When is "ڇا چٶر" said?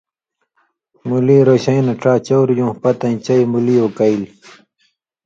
2.01-2.47